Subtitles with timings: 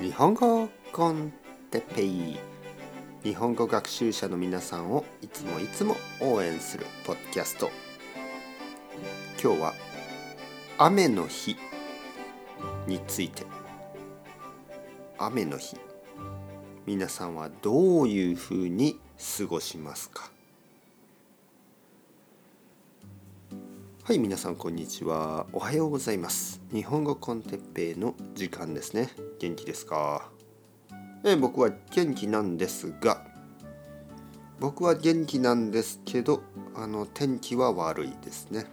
[0.00, 1.32] 日本語コン
[1.72, 2.38] テペイ。
[3.24, 7.68] 日本語学習者の皆さんをいつもいつも応援するポッドキャスト。
[9.42, 9.74] 今日は
[10.78, 11.56] 雨の日
[12.86, 13.42] について。
[15.18, 15.76] 雨の日。
[16.86, 19.00] 皆さんはどういうふうに
[19.38, 20.30] 過ごしますか？
[24.08, 25.46] はい皆さんこんにちは。
[25.52, 26.62] おはようございます。
[26.72, 29.10] 日本語コンテッペイの時間ですね。
[29.38, 30.30] 元気ですか？
[31.26, 33.26] え僕は元気なんですが
[34.60, 36.42] 僕は元気なんですけど
[36.74, 38.64] あの天気は悪いですね。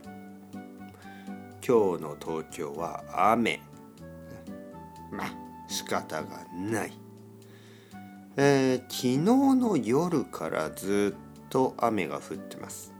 [1.67, 3.59] 今日の東京は雨。
[5.11, 5.33] まあ
[5.67, 6.93] 仕方がない。
[8.37, 12.94] えー、昨日の夜からずっと雨が降ってます。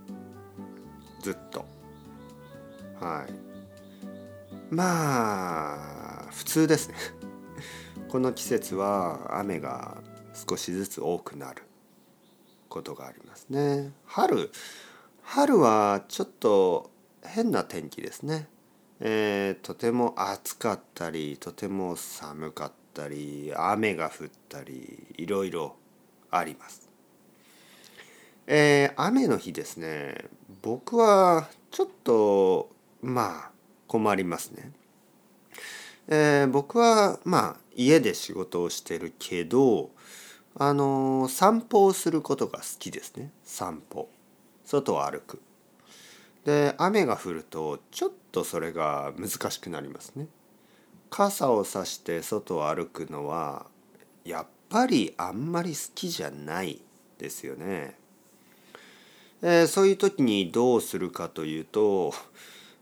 [3.05, 3.33] はい。
[4.73, 6.95] まあ普通ですね。
[8.09, 10.01] この季節は雨が
[10.33, 11.61] 少しずつ多くなる
[12.67, 13.93] ことがありますね。
[14.05, 14.49] 春
[15.21, 16.89] 春はちょっと
[17.23, 18.49] 変な天気ですね。
[18.99, 25.75] えー、とても暑かったりとても寒かったり雨が降ったりいろいろ
[26.31, 26.89] あります。
[28.47, 30.25] えー、雨の日ですね。
[30.63, 32.74] 僕はちょっと
[33.05, 33.51] まあ
[33.87, 34.71] 困りますね。
[36.07, 39.91] えー、僕はまあ家で仕事をしてるけど
[40.55, 43.31] あのー、散歩をすることが好きですね。
[43.43, 44.09] 散歩。
[44.63, 45.41] 外を歩く。
[46.43, 50.27] で雨が降るとちょっとそれが難しくなりますね。
[51.09, 53.67] 傘をさして外を歩くのは
[54.23, 56.81] やっぱりあんまり好きじゃない
[57.17, 57.95] ですよね、
[59.41, 62.13] えー、そういう時にどうするかというと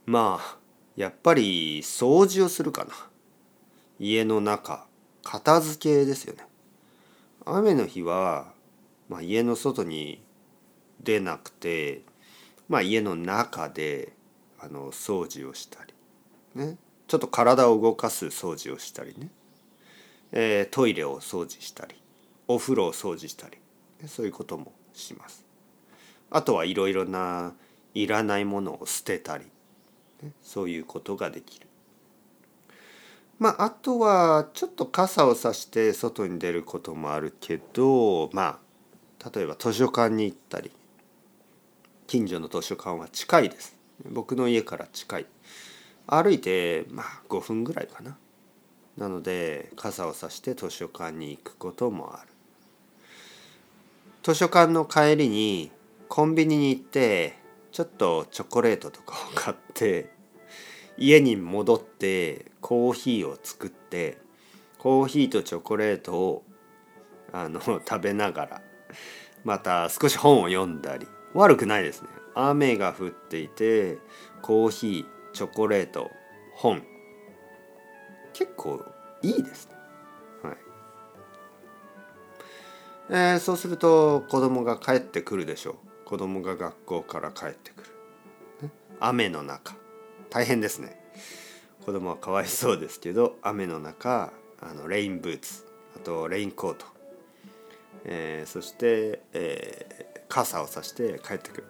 [0.06, 0.58] まあ
[0.96, 2.92] やっぱり掃除をするかな。
[3.98, 4.86] 家の中
[5.22, 6.44] 片付けですよね。
[7.46, 8.52] 雨の日は、
[9.08, 10.22] まあ、家の外に
[11.02, 12.02] 出なくて、
[12.68, 14.12] まあ、家の中で
[14.58, 15.94] あの掃除をしたり
[16.54, 16.76] ね。
[17.06, 19.28] ちょっと体を動かす掃除をしたりね、
[20.32, 21.94] えー、トイレを掃除したり
[22.48, 23.58] お風呂を掃除したり
[24.06, 25.44] そういうこともします。
[26.30, 27.52] あとはいろいろな
[27.92, 29.44] いらないものを捨てたり。
[30.42, 31.66] そういうことができる。
[33.38, 38.60] まああとはちょっと傘をさして外に出ることもあるけどま
[39.22, 40.70] あ例えば図書館に行ったり
[42.06, 43.76] 近所の図書館は近いです。
[44.10, 45.26] 僕の家から近い。
[46.06, 48.16] 歩いてまあ5分ぐらいかな。
[48.96, 52.28] なので傘をさして図書館に行くこともある。
[54.22, 55.70] 図書館の帰りに
[56.08, 57.36] コンビニに行って
[57.72, 60.13] ちょっとチョコレートとかを買って
[60.96, 64.18] 家に戻ってコーヒーを作って
[64.78, 66.42] コーヒーとチョコレートを
[67.32, 68.62] あの 食べながら
[69.44, 72.08] また少し本を読んだり悪くないですね。
[72.36, 73.98] 雨が降っていて
[74.42, 76.10] コーヒーチョコレート
[76.54, 76.82] 本。
[78.32, 78.84] 結構
[79.22, 79.74] いいですね。
[80.42, 80.56] はい。
[83.10, 85.74] えー、そうすると子供が帰ってくるでしょう。
[86.04, 87.82] 子供が学校から帰ってく
[88.62, 89.74] る、雨の中。
[90.34, 90.96] 大変ですね。
[91.86, 95.64] 子供はかわいそうですけど雨の中あのレインブーツ
[95.94, 96.86] あとレインコート、
[98.04, 101.64] えー、そして、えー、傘をさして帰ってくる。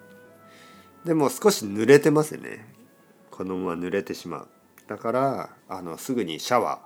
[1.05, 2.65] でも少し濡れてますよね。
[3.31, 4.49] 子供は濡れてしまう。
[4.87, 6.79] だからあのすぐにシャワ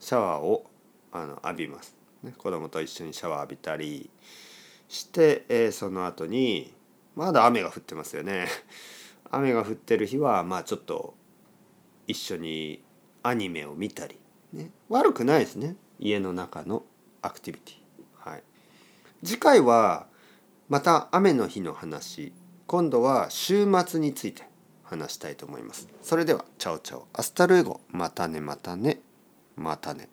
[0.00, 0.70] ーシャワーを
[1.10, 4.08] あの浴びます、ね、子供と一緒にシャワー浴びたり
[4.86, 6.72] して、えー、その後に
[7.16, 8.46] まだ雨が降ってますよね。
[9.32, 11.14] 雨が降ってる日はまあちょっと
[12.06, 12.84] 一緒に
[13.22, 14.18] アニメを見たり、
[14.52, 15.76] ね、悪くないですね。
[15.98, 16.84] 家の中の
[17.22, 18.30] アクティビティ。
[18.30, 18.42] はい、
[19.24, 20.06] 次回は
[20.68, 22.32] また雨の日の話。
[22.66, 24.44] 今度は週末について
[24.82, 25.88] 話したいと思います。
[26.02, 27.06] それではチャオチャオ。
[27.12, 27.80] Hasta luego。
[27.88, 29.00] またねまたね。
[29.56, 30.08] またね。